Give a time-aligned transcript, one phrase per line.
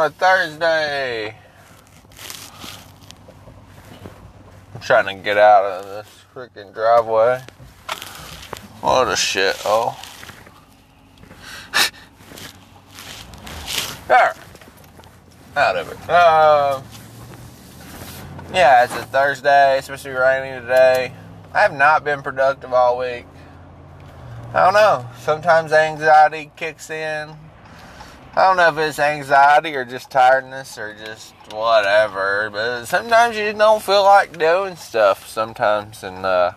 [0.00, 1.36] on a Thursday.
[4.74, 7.42] I'm trying to get out of this freaking driveway.
[8.80, 10.00] What a shit, oh.
[14.08, 14.34] there.
[15.56, 16.08] Out of it.
[16.08, 16.80] Uh,
[18.54, 19.76] yeah, it's a Thursday.
[19.76, 21.12] It's supposed to be raining today.
[21.52, 23.26] I have not been productive all week.
[24.54, 25.06] I don't know.
[25.18, 27.36] Sometimes anxiety kicks in.
[28.36, 33.52] I don't know if it's anxiety or just tiredness or just whatever, but sometimes you
[33.52, 36.04] don't feel like doing stuff sometimes.
[36.04, 36.52] And uh,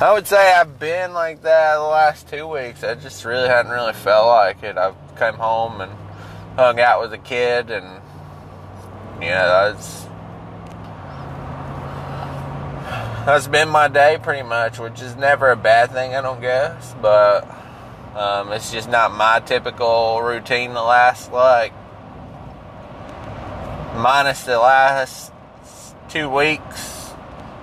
[0.00, 2.84] I would say I've been like that the last two weeks.
[2.84, 4.78] I just really hadn't really felt like it.
[4.78, 5.92] I came home and
[6.54, 8.00] hung out with a kid, and
[9.20, 10.06] you know, that's
[13.26, 16.94] that's been my day pretty much, which is never a bad thing, I don't guess,
[17.02, 17.61] but
[18.16, 21.72] um, it's just not my typical routine the last, like,
[23.96, 25.32] minus the last
[26.08, 27.12] two weeks,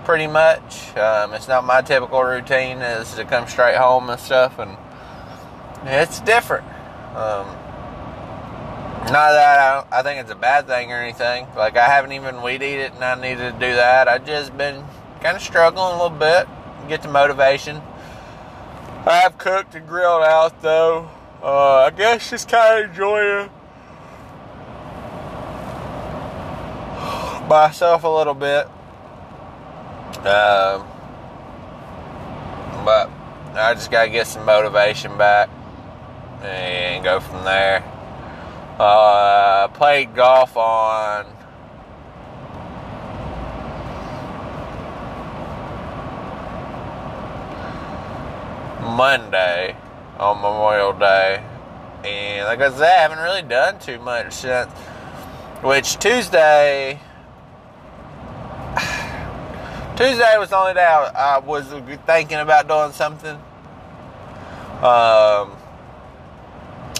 [0.06, 0.96] pretty much.
[0.98, 4.76] Um, it's not my typical routine is to come straight home and stuff, and
[5.86, 6.66] it's different.
[7.16, 7.46] Um,
[9.12, 9.60] not that
[9.92, 11.48] I, I think it's a bad thing or anything.
[11.56, 14.08] Like, I haven't even weed eat it and I needed to do that.
[14.08, 14.84] I've just been
[15.22, 16.48] kind of struggling a little bit,
[16.88, 17.82] get the motivation
[19.10, 21.10] I have cooked and grilled out though.
[21.42, 23.50] Uh, I guess just kind of enjoying
[27.50, 28.68] myself a little bit.
[30.20, 30.86] Um,
[32.86, 33.10] but
[33.56, 35.50] I just gotta get some motivation back
[36.44, 37.84] and go from there.
[38.78, 41.26] Uh, played golf on
[49.00, 49.78] Monday
[50.18, 51.42] on Memorial Day.
[52.04, 54.70] And like I said, I haven't really done too much since.
[55.62, 57.00] Which Tuesday.
[59.96, 61.66] Tuesday was the only day I, was
[62.06, 63.38] thinking about doing something.
[64.84, 65.56] Um,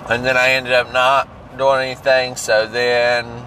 [0.10, 1.28] and then I ended up not
[1.58, 2.38] doing anything.
[2.38, 3.44] So then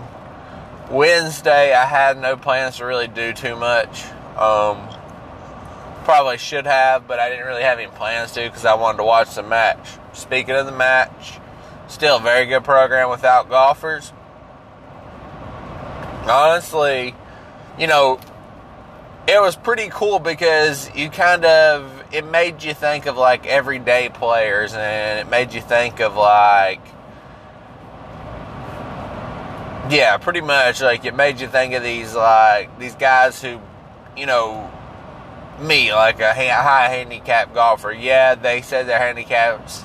[0.90, 4.04] Wednesday, I had no plans to really do too much.
[4.36, 4.90] Um,
[6.04, 9.04] Probably should have, but I didn't really have any plans to because I wanted to
[9.04, 9.88] watch the match.
[10.12, 11.38] Speaking of the match,
[11.88, 14.12] still very good program without golfers.
[16.28, 17.14] Honestly,
[17.78, 18.18] you know,
[19.28, 24.08] it was pretty cool because you kind of it made you think of like everyday
[24.08, 26.80] players and it made you think of like
[29.90, 33.60] yeah, pretty much like it made you think of these like these guys who
[34.16, 34.70] you know
[35.62, 37.92] me, like a high handicap golfer.
[37.92, 39.84] Yeah, they said their handicaps,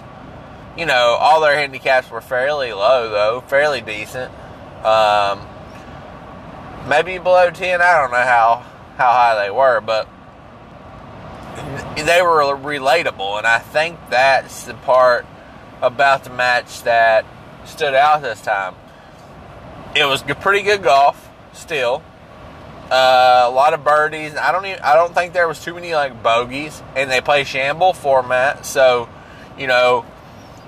[0.78, 4.32] you know, all their handicaps were fairly low, though, fairly decent.
[4.84, 5.48] Um,
[6.88, 7.82] maybe below 10.
[7.82, 8.66] I don't know how,
[8.98, 10.08] how high they were, but
[11.96, 13.38] they were relatable.
[13.38, 15.26] And I think that's the part
[15.82, 17.26] about the match that
[17.66, 18.76] stood out this time.
[19.96, 22.04] It was pretty good golf, still.
[22.90, 24.36] Uh, a lot of birdies.
[24.36, 24.80] I don't even.
[24.80, 28.66] I don't think there was too many like bogeys, and they play shamble format.
[28.66, 29.10] So,
[29.58, 30.06] you know,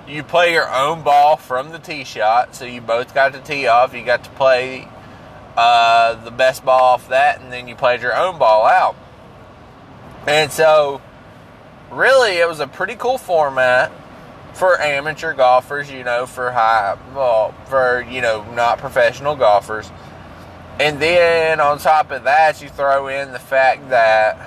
[0.06, 2.54] you play your own ball from the tee shot.
[2.54, 3.94] So you both got to tee off.
[3.94, 4.86] You got to play
[5.56, 8.96] uh, the best ball off that, and then you played your own ball out.
[10.26, 11.00] And so,
[11.90, 13.90] really, it was a pretty cool format
[14.52, 15.90] for amateur golfers.
[15.90, 19.90] You know, for high, well, for you know, not professional golfers.
[20.80, 24.38] And then on top of that, you throw in the fact that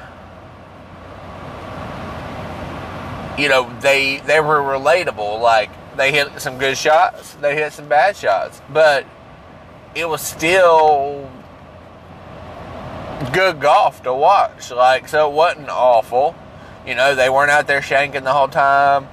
[3.37, 5.39] you know they they were relatable.
[5.39, 9.05] Like they hit some good shots, they hit some bad shots, but
[9.93, 11.29] it was still
[13.31, 14.71] good golf to watch.
[14.71, 16.35] Like so, it wasn't awful.
[16.83, 19.07] You know, they weren't out there shanking the whole time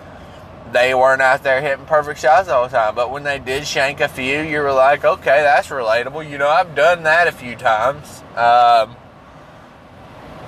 [0.72, 2.94] they weren't out there hitting perfect shots all the time.
[2.94, 6.28] But when they did shank a few, you were like, okay, that's relatable.
[6.28, 8.22] You know, I've done that a few times.
[8.36, 8.96] Um,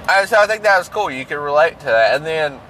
[0.08, 1.10] and so I think that was cool.
[1.10, 2.16] You could relate to that.
[2.16, 2.60] And then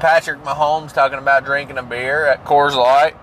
[0.00, 3.16] Patrick Mahomes talking about drinking a beer at Coors Light.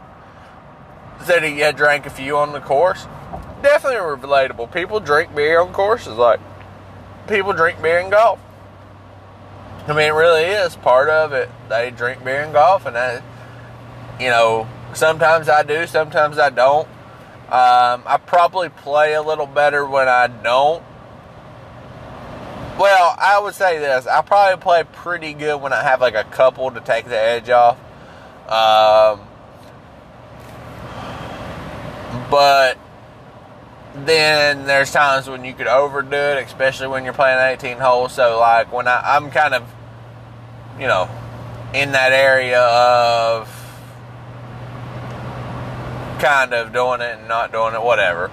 [1.23, 3.07] Said he had drank a few on the course.
[3.61, 4.71] Definitely relatable.
[4.71, 6.17] People drink beer on courses.
[6.17, 6.39] Like,
[7.27, 8.39] people drink beer in golf.
[9.87, 11.49] I mean, it really is part of it.
[11.69, 13.23] They drink beer and golf, and that,
[14.19, 16.87] you know, sometimes I do, sometimes I don't.
[17.45, 20.83] Um, I probably play a little better when I don't.
[22.79, 26.23] Well, I would say this: I probably play pretty good when I have like a
[26.23, 27.77] couple to take the edge off.
[28.49, 29.21] Um,
[32.31, 32.79] but
[34.03, 38.13] then there's times when you could overdo it, especially when you're playing 18 holes.
[38.13, 39.63] So like when I, I'm kind of,
[40.79, 41.09] you know,
[41.73, 43.49] in that area of
[46.19, 48.31] kind of doing it and not doing it, whatever.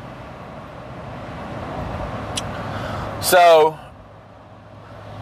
[3.21, 3.79] So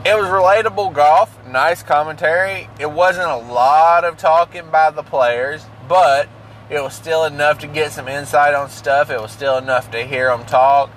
[0.05, 2.69] it was relatable golf, nice commentary.
[2.79, 6.29] It wasn't a lot of talking by the players, but
[6.71, 9.11] it was still enough to get some insight on stuff.
[9.11, 10.91] It was still enough to hear them talk.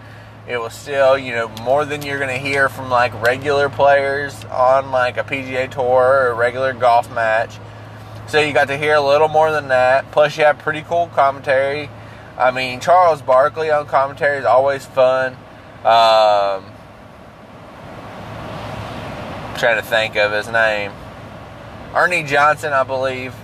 [0.47, 4.43] It was still, you know, more than you're going to hear from like regular players
[4.45, 7.57] on like a PGA Tour or a regular golf match.
[8.27, 10.11] So you got to hear a little more than that.
[10.11, 11.89] Plus, you have pretty cool commentary.
[12.37, 15.33] I mean, Charles Barkley on commentary is always fun.
[15.83, 16.65] Um,
[19.57, 20.91] trying to think of his name.
[21.95, 23.35] Ernie Johnson, I believe,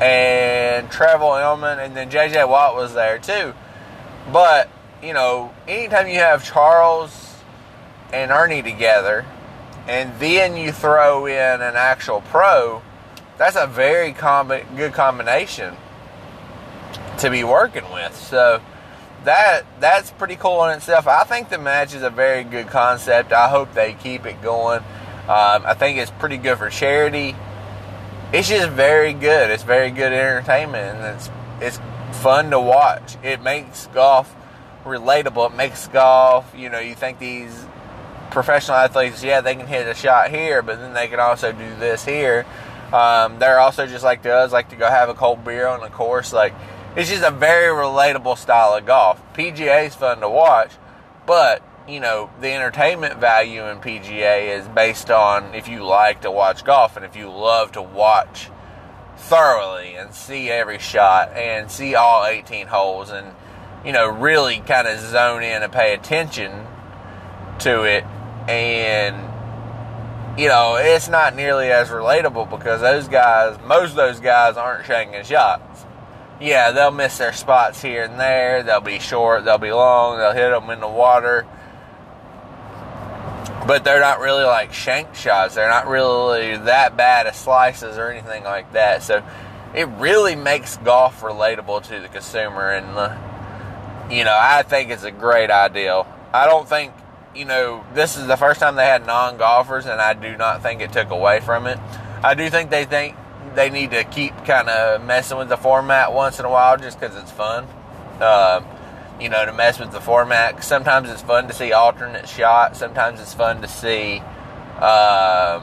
[0.00, 2.44] and Trevor Immelman, and then J.J.
[2.44, 3.54] Watt was there too.
[4.32, 4.68] But
[5.02, 7.36] you know, anytime you have Charles
[8.12, 9.24] and Ernie together,
[9.86, 12.82] and then you throw in an actual pro,
[13.36, 15.76] that's a very com- good combination
[17.18, 18.16] to be working with.
[18.16, 18.60] So
[19.24, 21.06] that that's pretty cool in itself.
[21.06, 23.32] I think the match is a very good concept.
[23.32, 24.80] I hope they keep it going.
[25.24, 27.34] Um, I think it's pretty good for charity.
[28.32, 29.50] It's just very good.
[29.50, 31.30] It's very good entertainment, and it's
[31.60, 31.80] it's
[32.20, 33.16] fun to watch.
[33.22, 34.34] It makes golf
[34.84, 35.50] relatable.
[35.50, 36.52] It makes golf.
[36.56, 37.66] You know, you think these
[38.30, 41.76] professional athletes, yeah, they can hit a shot here, but then they can also do
[41.76, 42.44] this here.
[42.92, 45.88] Um, they're also just like us, like to go have a cold beer on the
[45.88, 46.32] course.
[46.32, 46.54] Like
[46.96, 49.20] it's just a very relatable style of golf.
[49.34, 50.70] PGA is fun to watch,
[51.26, 56.30] but you know, the entertainment value in PGA is based on if you like to
[56.30, 58.48] watch golf and if you love to watch
[59.16, 63.32] thoroughly and see every shot and see all 18 holes and,
[63.84, 66.66] you know, really kind of zone in and pay attention
[67.60, 68.04] to it.
[68.48, 69.16] And,
[70.38, 74.86] you know, it's not nearly as relatable because those guys, most of those guys aren't
[74.86, 75.84] shanking shots.
[76.40, 78.62] Yeah, they'll miss their spots here and there.
[78.62, 81.46] They'll be short, they'll be long, they'll hit them in the water
[83.66, 85.54] but they're not really like shank shots.
[85.54, 89.02] They're not really that bad as slices or anything like that.
[89.02, 89.22] So
[89.74, 95.04] it really makes golf relatable to the consumer, and uh, you know I think it's
[95.04, 96.04] a great idea.
[96.32, 96.92] I don't think
[97.34, 100.62] you know this is the first time they had non golfers, and I do not
[100.62, 101.78] think it took away from it.
[102.22, 103.16] I do think they think
[103.54, 106.98] they need to keep kind of messing with the format once in a while, just
[106.98, 107.66] because it's fun.
[108.20, 108.60] Uh,
[109.20, 110.62] you know, to mess with the format.
[110.64, 112.78] Sometimes it's fun to see alternate shots.
[112.78, 114.20] Sometimes it's fun to see.
[114.80, 115.62] Um,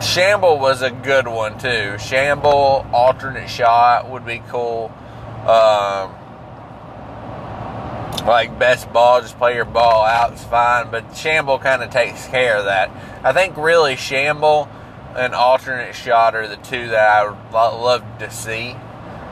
[0.00, 1.98] Shamble was a good one too.
[1.98, 4.90] Shamble alternate shot would be cool.
[5.46, 6.14] Um,
[8.26, 10.32] like best ball, just play your ball out.
[10.32, 12.90] It's fine, but Shamble kind of takes care of that.
[13.22, 14.68] I think really Shamble
[15.16, 18.76] and alternate shot are the two that I would love to see.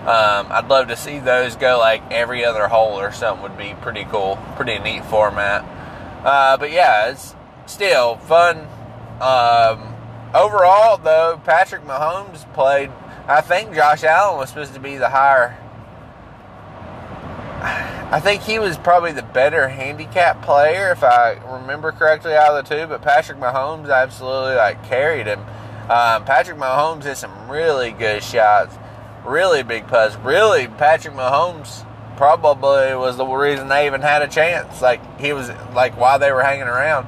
[0.08, 3.74] Um, I'd love to see those go like every other hole or something would be
[3.82, 5.66] pretty cool, pretty neat format.
[6.24, 7.36] Uh, but yeah, it's
[7.66, 8.56] still fun.
[9.20, 9.94] Um,
[10.32, 12.90] overall, though, Patrick Mahomes played.
[13.26, 15.58] I think Josh Allen was supposed to be the higher.
[18.10, 22.66] I think he was probably the better handicap player, if I remember correctly, out of
[22.66, 22.86] the two.
[22.86, 25.40] But Patrick Mahomes absolutely like carried him.
[25.90, 28.74] Um, Patrick Mahomes hit some really good shots
[29.28, 30.16] really big putts.
[30.16, 31.84] Really, Patrick Mahomes
[32.16, 34.82] probably was the reason they even had a chance.
[34.82, 37.06] Like he was like why they were hanging around.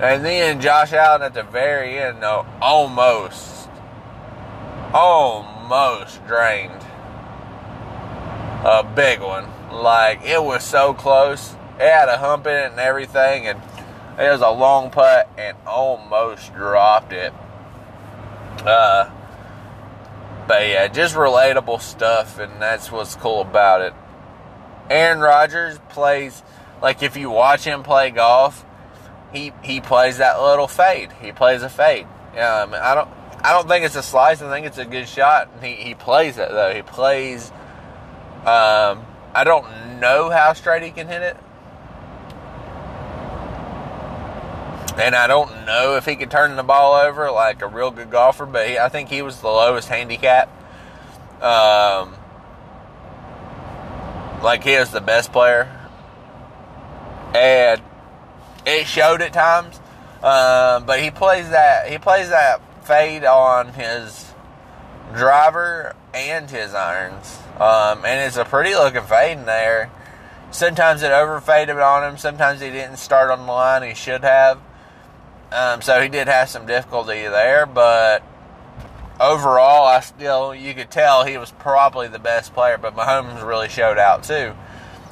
[0.00, 3.68] And then Josh Allen at the very end, though, almost,
[4.92, 6.82] almost drained
[8.64, 9.48] a big one.
[9.70, 11.54] Like it was so close.
[11.78, 13.60] It had a hump in it and everything, and
[14.18, 17.32] it was a long putt and almost dropped it.
[18.64, 19.10] Uh,
[20.46, 23.94] but yeah, just relatable stuff, and that's what's cool about it.
[24.90, 26.42] Aaron Rodgers plays
[26.82, 28.64] like if you watch him play golf,
[29.32, 31.10] he he plays that little fade.
[31.20, 32.06] He plays a fade.
[32.34, 33.08] Yeah, I, mean, I don't
[33.42, 34.42] I don't think it's a slice.
[34.42, 35.50] I think it's a good shot.
[35.62, 36.74] He he plays it though.
[36.74, 37.50] He plays.
[38.44, 41.36] Um, I don't know how straight he can hit it.
[44.96, 48.10] And I don't know if he could turn the ball over like a real good
[48.10, 50.48] golfer, but he, I think he was the lowest handicap.
[51.42, 52.14] Um,
[54.42, 55.68] like he was the best player,
[57.34, 57.82] and
[58.64, 59.80] it showed at times.
[60.22, 64.32] Um, but he plays that he plays that fade on his
[65.14, 67.38] driver and his irons.
[67.56, 69.90] Um, and it's a pretty looking fade in there.
[70.50, 72.16] Sometimes it overfaded on him.
[72.16, 73.82] Sometimes he didn't start on the line.
[73.82, 74.60] He should have.
[75.54, 78.24] Um, so he did have some difficulty there, but
[79.20, 82.76] overall, I still you could tell he was probably the best player.
[82.76, 84.54] But Mahomes really showed out too.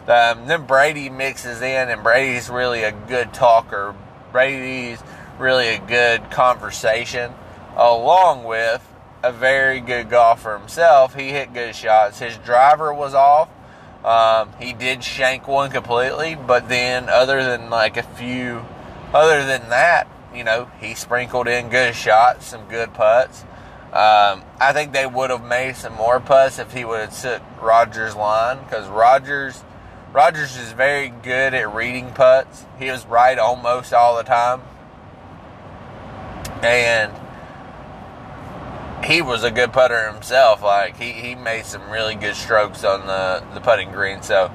[0.08, 3.94] Um, then Brady mixes in, and Brady's really a good talker.
[4.32, 5.00] Brady's
[5.38, 7.32] really a good conversation,
[7.76, 8.86] along with
[9.22, 11.14] a very good golfer himself.
[11.14, 12.18] He hit good shots.
[12.18, 13.48] His driver was off.
[14.04, 18.64] Um, he did shank one completely, but then other than like a few,
[19.14, 23.42] other than that, you know, he sprinkled in good shots, some good putts.
[23.92, 27.42] Um, I think they would have made some more putts if he would have took
[27.60, 29.62] Rodgers' line because Rodgers,
[30.12, 32.64] Rodgers is very good at reading putts.
[32.78, 34.62] He was right almost all the time,
[36.62, 37.12] and
[39.04, 40.62] he was a good putter himself.
[40.62, 44.22] Like he, he made some really good strokes on the, the putting green.
[44.22, 44.50] So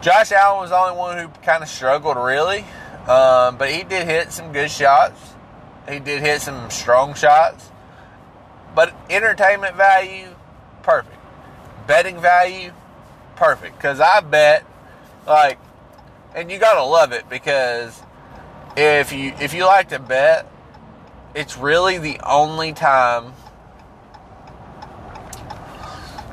[0.00, 2.64] Josh Allen was the only one who kind of struggled really.
[3.08, 5.18] Um, but he did hit some good shots.
[5.88, 7.70] He did hit some strong shots.
[8.74, 10.28] But entertainment value,
[10.82, 11.16] perfect.
[11.86, 12.72] Betting value,
[13.36, 13.76] perfect.
[13.76, 14.64] Because I bet,
[15.26, 15.58] like,
[16.34, 18.00] and you gotta love it because
[18.76, 20.46] if you if you like to bet,
[21.34, 23.32] it's really the only time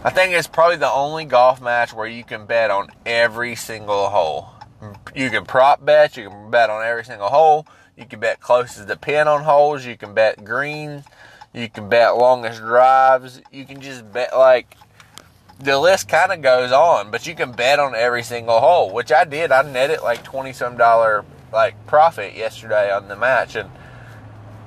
[0.06, 4.08] I think it's probably the only golf match where you can bet on every single
[4.10, 4.55] hole.
[4.86, 5.18] Mm-hmm.
[5.18, 8.88] You can prop bet, you can bet on every single hole, you can bet closest
[8.88, 11.06] to pin on holes, you can bet greens,
[11.54, 14.76] you can bet longest drives, you can just bet like
[15.60, 19.12] the list kind of goes on, but you can bet on every single hole, which
[19.12, 19.52] I did.
[19.52, 21.24] I netted like 20 some dollar
[21.54, 23.70] like profit yesterday on the match and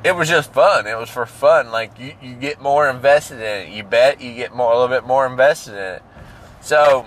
[0.04, 0.86] it was just fun.
[0.86, 1.70] It was for fun.
[1.70, 3.76] Like you, you get more invested in it.
[3.76, 6.02] You bet, you get more a little bit more invested in it.
[6.60, 7.06] So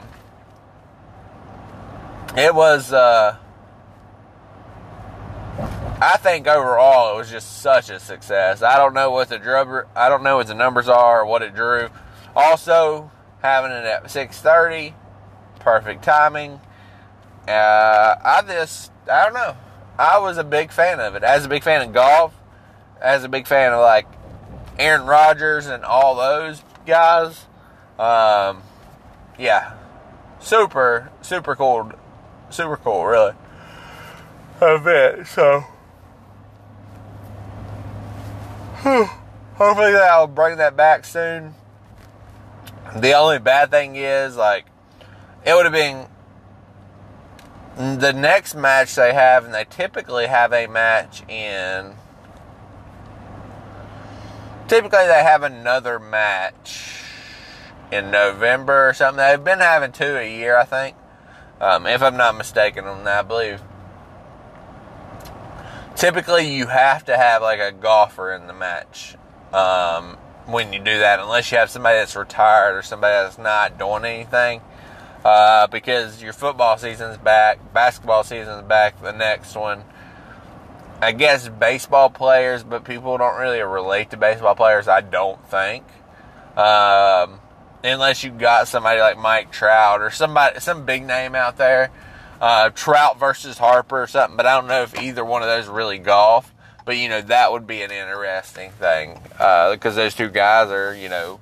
[2.36, 3.38] it was uh
[6.04, 8.64] I think overall it was just such a success.
[8.64, 11.42] I don't know what the drummer I don't know what the numbers are or what
[11.42, 11.90] it drew.
[12.36, 13.12] Also
[13.42, 14.94] having it at 6:30
[15.60, 16.60] perfect timing.
[17.48, 19.56] Uh I just I don't know.
[19.98, 21.24] I was a big fan of it.
[21.24, 22.34] As a big fan of golf,
[23.02, 24.08] as a big fan of like
[24.80, 27.46] Aaron Rodgers and all those guys.
[28.00, 28.64] Um,
[29.38, 29.74] yeah,
[30.40, 31.92] super, super cool,
[32.52, 33.34] super cool, really.
[34.62, 35.28] Event.
[35.28, 35.64] So,
[38.76, 41.56] hopefully I'll bring that back soon.
[42.96, 44.66] The only bad thing is, like,
[45.46, 46.08] it would have been
[48.00, 51.96] the next match they have, and they typically have a match in
[54.72, 57.04] typically they have another match
[57.92, 59.18] in November or something.
[59.18, 60.96] They've been having two a year, I think.
[61.62, 63.62] Um, if I'm not mistaken I believe.
[65.96, 69.16] Typically, you have to have like a golfer in the match
[69.54, 73.78] um, when you do that, unless you have somebody that's retired or somebody that's not
[73.78, 74.62] doing anything.
[75.24, 79.84] Uh, because your football season's back, basketball season's back, the next one.
[81.00, 84.88] I guess baseball players, but people don't really relate to baseball players.
[84.88, 85.84] I don't think,
[86.58, 87.40] um,
[87.84, 91.92] unless you got somebody like Mike Trout or somebody, some big name out there.
[92.40, 95.68] Uh, Trout versus Harper or something, but I don't know if either one of those
[95.68, 96.54] really golf.
[96.84, 100.96] But you know that would be an interesting thing because uh, those two guys are
[100.96, 101.40] you know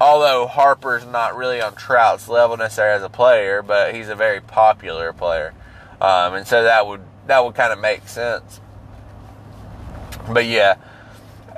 [0.00, 4.40] although Harper's not really on Trout's level necessarily as a player, but he's a very
[4.40, 5.54] popular player.
[6.00, 8.60] Um, and so that would that would kind of make sense.
[10.28, 10.76] But yeah,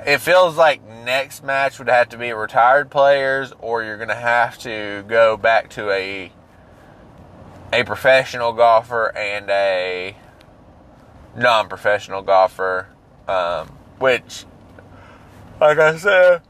[0.07, 4.15] it feels like next match would have to be retired players, or you're going to
[4.15, 6.31] have to go back to a
[7.73, 10.15] a professional golfer and a
[11.35, 12.87] non-professional golfer,
[13.27, 13.67] um,
[13.99, 14.45] which,
[15.59, 16.41] like I said,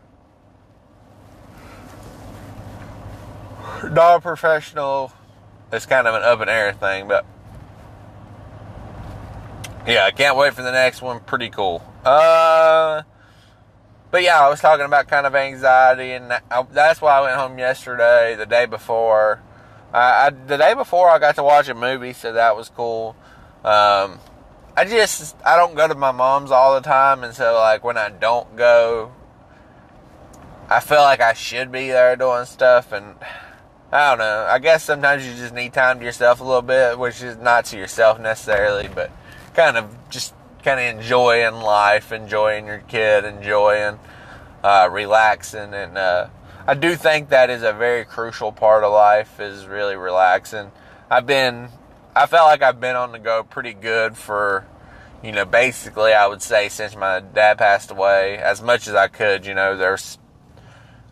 [3.83, 5.11] non-professional
[5.73, 7.25] is kind of an up and air thing, but
[9.87, 11.21] yeah, I can't wait for the next one.
[11.21, 11.81] Pretty cool.
[12.05, 13.01] Uh,
[14.11, 17.35] but yeah, I was talking about kind of anxiety, and I, that's why I went
[17.35, 19.41] home yesterday, the day before.
[19.93, 23.15] I, the day before, I got to watch a movie, so that was cool.
[23.63, 24.19] Um,
[24.75, 27.97] I just I don't go to my mom's all the time, and so like when
[27.97, 29.11] I don't go,
[30.69, 33.15] I feel like I should be there doing stuff, and
[33.91, 34.47] I don't know.
[34.49, 37.65] I guess sometimes you just need time to yourself a little bit, which is not
[37.65, 39.09] to yourself necessarily, but
[39.55, 40.33] kind of just
[40.63, 43.99] kind of enjoying life, enjoying your kid, enjoying
[44.63, 46.27] uh, relaxing, and uh,
[46.69, 50.71] I do think that is a very crucial part of life is really relaxing.
[51.09, 51.69] I've been,
[52.13, 54.65] I felt like I've been on the go pretty good for,
[55.23, 59.07] you know, basically I would say since my dad passed away, as much as I
[59.07, 59.45] could.
[59.45, 60.17] You know, there's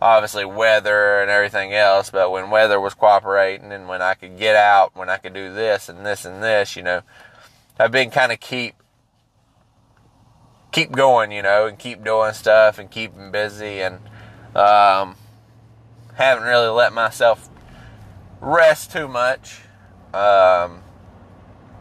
[0.02, 4.58] obviously weather and everything else, but when weather was cooperating and when I could get
[4.58, 7.02] out, when I could do this and this and this, you know,
[7.80, 8.76] I've been kind of keep
[10.76, 13.96] keep going, you know, and keep doing stuff and keeping busy and
[14.54, 15.16] um,
[16.16, 17.50] haven't really let myself
[18.42, 19.62] rest too much.
[20.14, 20.84] Um,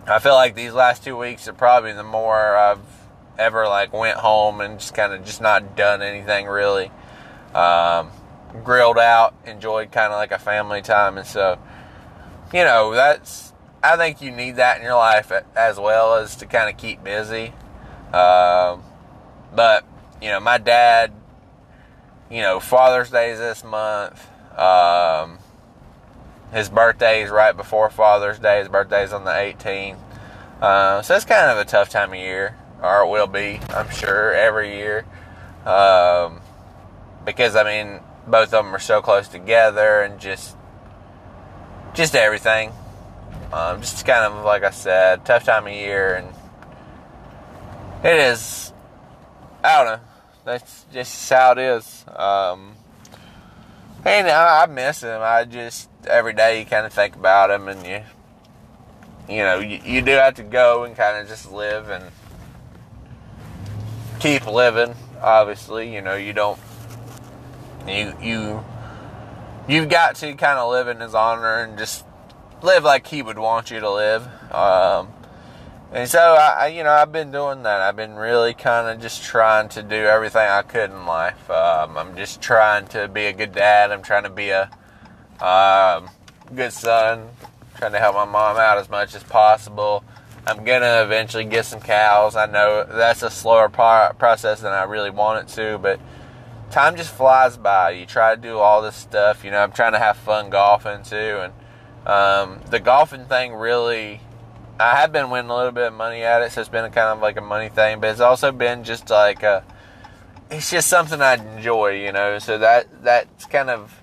[0.06, 2.86] I feel like these last two weeks are probably the more I've
[3.36, 6.92] ever like went home and just kind of just not done anything really.
[7.52, 8.12] Um,
[8.62, 11.58] grilled out, enjoyed kind of like a family time, and so
[12.52, 16.46] you know that's I think you need that in your life as well as to
[16.46, 17.54] kind of keep busy.
[18.14, 18.82] Um,
[19.54, 19.84] but
[20.22, 21.12] you know, my dad,
[22.30, 24.28] you know, Father's Day is this month.
[24.56, 25.38] Um,
[26.52, 28.60] his birthday is right before Father's Day.
[28.60, 29.98] His birthday is on the 18th.
[30.60, 33.90] Uh, so it's kind of a tough time of year, or it will be, I'm
[33.90, 35.04] sure, every year.
[35.66, 36.40] Um,
[37.24, 40.56] because I mean, both of them are so close together, and just,
[41.94, 42.70] just everything.
[43.52, 46.28] Um, just kind of like I said, tough time of year, and
[48.04, 48.72] it is.
[49.64, 50.04] I don't know.
[50.44, 52.04] That's just how it is.
[52.08, 52.74] Um,
[54.04, 55.20] and I, I miss him.
[55.22, 58.02] I just every day you kind of think about him, and you,
[59.34, 62.04] you know, you, you do have to go and kind of just live and
[64.20, 64.94] keep living.
[65.22, 66.60] Obviously, you know, you don't.
[67.88, 68.64] You you
[69.66, 72.04] you've got to kind of live in his honor and just
[72.62, 74.26] live like he would want you to live.
[74.52, 75.13] Um,
[75.92, 77.80] and so I, you know, I've been doing that.
[77.80, 81.50] I've been really kind of just trying to do everything I could in life.
[81.50, 83.92] Um, I'm just trying to be a good dad.
[83.92, 84.70] I'm trying to be a
[85.44, 86.10] um,
[86.54, 87.28] good son.
[87.76, 90.04] Trying to help my mom out as much as possible.
[90.46, 92.36] I'm gonna eventually get some cows.
[92.36, 95.98] I know that's a slower process than I really want it to, but
[96.70, 97.90] time just flies by.
[97.90, 99.42] You try to do all this stuff.
[99.42, 101.52] You know, I'm trying to have fun golfing too, and
[102.06, 104.20] um, the golfing thing really,
[104.78, 107.08] I have been winning a little bit of money at it, so it's been kind
[107.08, 109.64] of like a money thing, but it's also been just like a,
[110.50, 112.38] it's just something I enjoy, you know.
[112.40, 114.02] So that that's kind of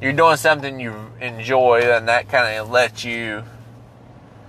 [0.00, 3.44] you're doing something you enjoy, and that kind of lets you.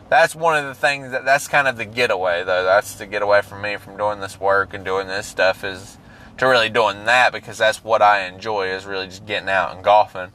[0.10, 2.64] That's one of the things that that's kind of the getaway, though.
[2.64, 6.00] That's the getaway from me from doing this work and doing this stuff is
[6.38, 9.84] to really doing that because that's what I enjoy is really just getting out and
[9.84, 10.32] golfing.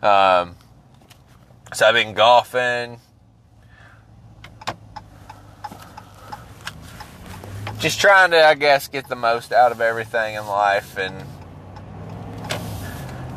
[0.00, 0.56] Um,
[1.72, 3.00] so I've been golfing.
[7.78, 11.20] Just trying to, I guess, get the most out of everything in life, and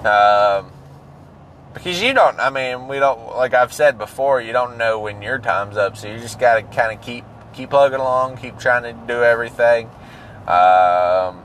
[0.05, 0.71] um,
[1.73, 2.39] because you don't.
[2.39, 3.35] I mean, we don't.
[3.35, 6.55] Like I've said before, you don't know when your time's up, so you just got
[6.55, 7.23] to kind of keep
[7.53, 9.87] keep plugging along, keep trying to do everything.
[10.47, 11.43] Um,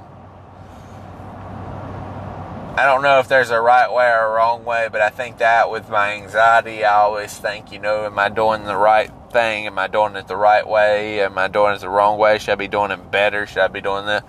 [2.78, 5.38] I don't know if there's a right way or a wrong way, but I think
[5.38, 9.66] that with my anxiety, I always think, you know, am I doing the right thing?
[9.66, 11.20] Am I doing it the right way?
[11.20, 12.38] Am I doing it the wrong way?
[12.38, 13.46] Should I be doing it better?
[13.46, 14.24] Should I be doing that?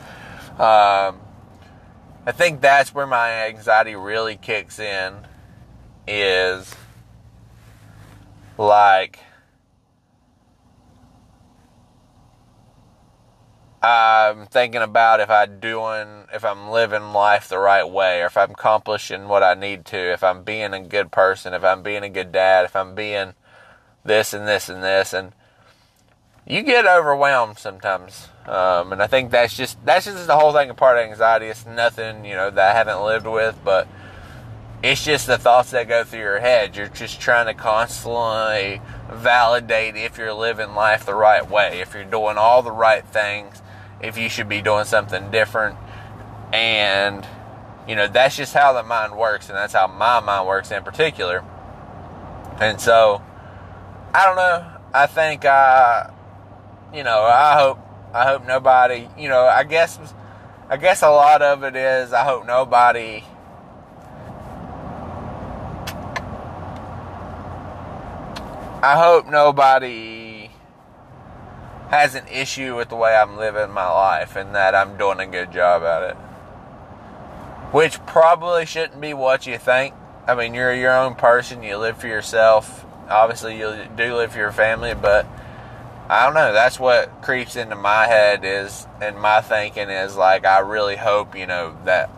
[0.59, 1.19] Um,
[2.25, 5.13] I think that's where my anxiety really kicks in
[6.09, 6.75] is
[8.57, 9.19] like
[13.81, 18.35] I'm thinking about if I'm doing, if I'm living life the right way, or if
[18.35, 22.03] I'm accomplishing what I need to, if I'm being a good person, if I'm being
[22.03, 23.35] a good dad, if I'm being
[24.07, 25.33] this and this and this, and
[26.47, 28.29] you get overwhelmed sometimes.
[28.47, 30.69] Um, and I think that's just that's just the whole thing.
[30.69, 31.47] A part of anxiety.
[31.47, 33.87] It's nothing you know that I haven't lived with, but
[34.83, 36.75] it's just the thoughts that go through your head.
[36.75, 42.03] You're just trying to constantly validate if you're living life the right way, if you're
[42.03, 43.61] doing all the right things,
[44.01, 45.77] if you should be doing something different.
[46.53, 47.25] And,
[47.87, 50.83] you know, that's just how the mind works, and that's how my mind works in
[50.83, 51.43] particular.
[52.59, 53.21] And so,
[54.17, 54.65] I don't know.
[54.95, 56.07] I think, uh,
[56.91, 57.77] you know, I hope,
[58.15, 59.99] I hope nobody, you know, I guess,
[60.69, 63.23] I guess a lot of it is I hope nobody.
[68.81, 70.49] I hope nobody
[71.89, 75.27] has an issue with the way I'm living my life and that I'm doing a
[75.27, 76.15] good job at it.
[77.71, 79.93] Which probably shouldn't be what you think.
[80.25, 82.86] I mean, you're your own person, you live for yourself.
[83.09, 85.25] Obviously, you do live for your family, but
[86.09, 86.53] I don't know.
[86.53, 91.35] That's what creeps into my head is, and my thinking is like, I really hope,
[91.37, 92.09] you know, that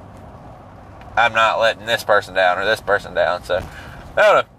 [1.16, 3.44] I'm not letting this person down or this person down.
[3.44, 3.58] So
[4.16, 4.50] I don't know.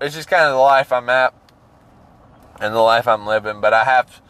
[0.00, 1.34] It's just kind of the life I'm at
[2.60, 3.60] and the life I'm living.
[3.60, 4.20] But I have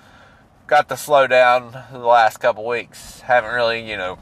[0.66, 3.20] got to slow down the last couple weeks.
[3.20, 4.18] Haven't really, you know,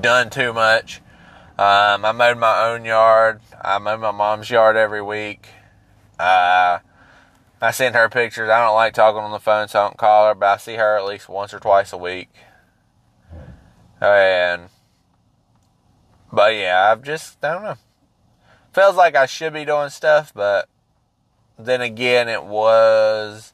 [0.00, 1.02] done too much.
[1.58, 3.40] Um, I mowed my own yard.
[3.62, 5.48] I mow my mom's yard every week.
[6.18, 6.78] Uh,
[7.60, 8.48] I send her pictures.
[8.48, 10.74] I don't like talking on the phone, so I don't call her, but I see
[10.76, 12.30] her at least once or twice a week.
[14.00, 14.70] And,
[16.32, 17.76] but yeah, I've just, I don't know.
[18.72, 20.68] Feels like I should be doing stuff, but
[21.58, 23.52] then again, it was,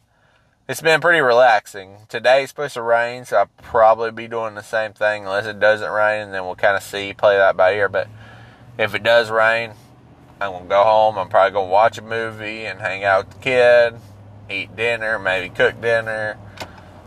[0.68, 1.96] it's been pretty relaxing.
[2.08, 5.90] Today's supposed to rain, so I'll probably be doing the same thing unless it doesn't
[5.90, 7.88] rain, and then we'll kind of see, play that by ear.
[7.88, 8.08] But
[8.78, 9.72] if it does rain,
[10.40, 11.18] I'm gonna go home.
[11.18, 13.94] I'm probably gonna watch a movie and hang out with the kid,
[14.50, 16.34] eat dinner, maybe cook dinner,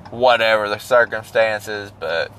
[0.10, 1.92] whatever the circumstances.
[2.00, 2.32] But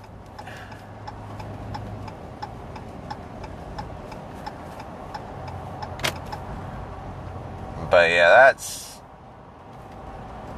[7.88, 8.98] but yeah, that's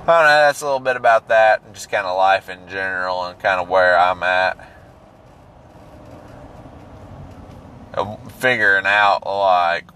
[0.02, 0.28] I don't know.
[0.28, 3.60] That's a little bit about that, and just kind of life in general, and kind
[3.60, 4.68] of where I'm at.
[8.38, 9.91] Figuring out like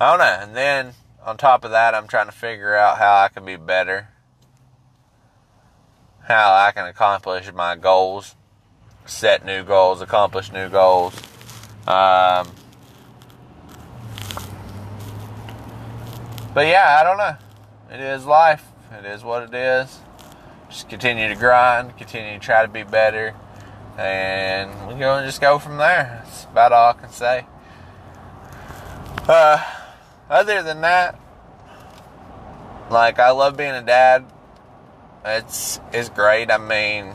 [0.00, 3.16] I don't know, and then on top of that, I'm trying to figure out how
[3.16, 4.08] I can be better,
[6.22, 8.36] how I can accomplish my goals,
[9.06, 11.20] set new goals, accomplish new goals.
[11.86, 12.52] Um,
[16.58, 17.36] But yeah, I don't know.
[17.88, 18.64] It is life.
[18.98, 20.00] It is what it is.
[20.68, 23.36] Just continue to grind, continue to try to be better,
[23.96, 26.22] and we go and just go from there.
[26.24, 27.46] That's about all I can say.
[29.28, 29.62] Uh,
[30.30, 31.18] other than that,
[32.90, 34.24] like I love being a dad.
[35.24, 36.50] It's it's great.
[36.50, 37.14] I mean,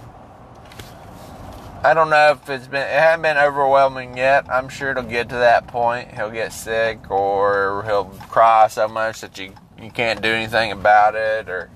[1.83, 4.49] I don't know if it's been it hasn't been overwhelming yet.
[4.49, 6.13] I'm sure it'll get to that point.
[6.13, 11.15] He'll get sick or he'll cry so much that you you can't do anything about
[11.15, 11.69] it or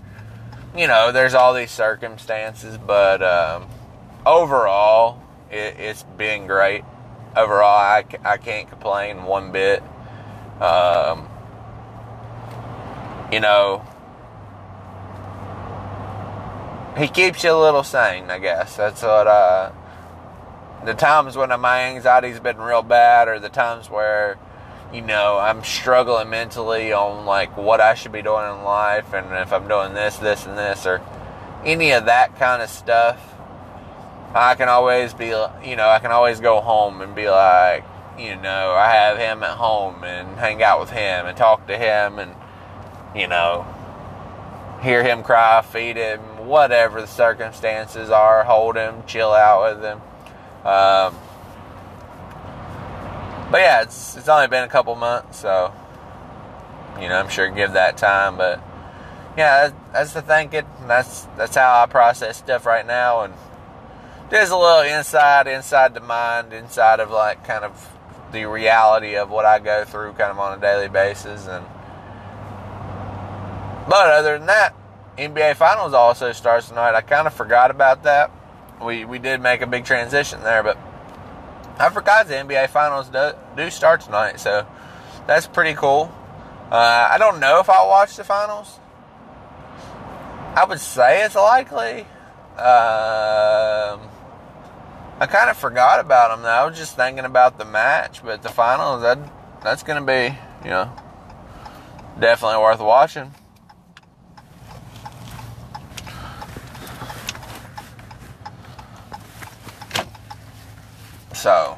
[0.77, 3.67] you know, there's all these circumstances, but um,
[4.25, 6.83] overall, it, it's been great.
[7.35, 9.81] Overall, I, I can't complain one bit.
[10.61, 11.27] Um,
[13.31, 13.85] you know,
[16.97, 18.75] he keeps you a little sane, I guess.
[18.75, 19.71] That's what uh,
[20.85, 24.37] the times when my anxiety's been real bad or the times where
[24.93, 29.33] you know i'm struggling mentally on like what i should be doing in life and
[29.33, 31.01] if i'm doing this this and this or
[31.65, 33.19] any of that kind of stuff
[34.33, 37.83] i can always be you know i can always go home and be like
[38.17, 41.77] you know i have him at home and hang out with him and talk to
[41.77, 42.33] him and
[43.15, 43.65] you know
[44.81, 50.01] hear him cry feed him whatever the circumstances are hold him chill out with him
[50.67, 51.15] um,
[53.49, 55.73] but yeah, it's it's only been a couple months, so
[56.99, 58.35] you know I'm sure give that time.
[58.35, 58.61] But
[59.37, 60.65] yeah, that's the thinking.
[60.85, 63.33] That's that's how I process stuff right now, and
[64.29, 67.96] there's a little inside inside the mind, inside of like kind of
[68.31, 71.65] the reality of what I go through, kind of on a daily basis, and
[73.87, 74.75] but other than that,
[75.17, 76.93] NBA Finals also starts tonight.
[76.93, 78.31] I kind of forgot about that
[78.81, 80.77] we we did make a big transition there, but
[81.79, 84.65] I forgot the NBA Finals do, do start tonight, so
[85.25, 86.13] that's pretty cool.
[86.71, 88.79] Uh, I don't know if I'll watch the finals.
[90.55, 92.01] I would say it's likely.
[92.57, 94.01] Um,
[95.19, 96.49] I kind of forgot about them though.
[96.49, 99.17] I was just thinking about the match, but the finals that
[99.63, 100.91] that's going to be, you know,
[102.19, 103.33] definitely worth watching.
[111.33, 111.77] So,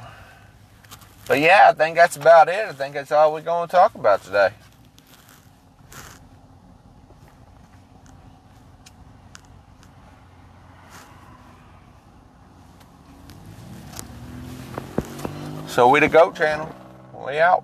[1.27, 2.65] but yeah, I think that's about it.
[2.65, 4.51] I think that's all we're going to talk about today.
[15.79, 16.67] So we the GOAT channel.
[17.25, 17.63] We out.